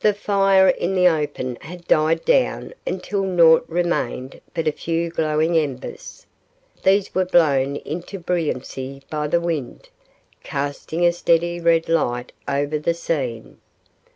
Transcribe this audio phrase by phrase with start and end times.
[0.00, 5.56] The fire in the open had died down until naught remained but a few glowing
[5.56, 6.26] embers.
[6.82, 9.88] These were blown into brilliancy by the wind,
[10.42, 13.58] casting a steady red light over the scene.